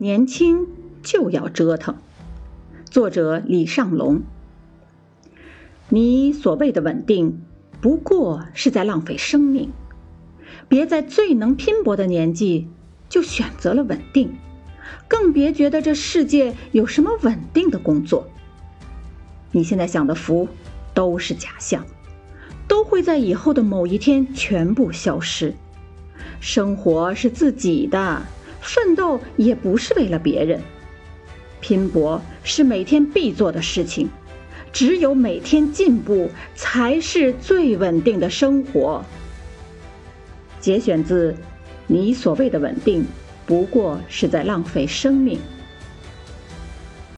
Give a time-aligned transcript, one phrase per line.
[0.00, 0.68] 年轻
[1.02, 1.96] 就要折腾。
[2.88, 4.22] 作者李尚龙。
[5.88, 7.42] 你所谓的稳定，
[7.80, 9.72] 不过是在浪费生命。
[10.68, 12.68] 别在最能拼搏的年纪
[13.08, 14.36] 就选择了稳定，
[15.08, 18.28] 更别觉得这世界有什么稳定的工作。
[19.50, 20.48] 你现在享的福
[20.94, 21.84] 都是假象，
[22.68, 25.54] 都会在以后的某一天全部消失。
[26.38, 28.22] 生活是自己的，
[28.68, 30.60] 奋斗也不是为了别人。
[31.60, 34.08] 拼搏是每天必做的事情，
[34.72, 39.02] 只有每天进步，才是最稳定的生活。
[40.60, 41.34] 节选自：
[41.86, 43.06] 你所谓的稳定，
[43.46, 45.40] 不过是在浪费生命。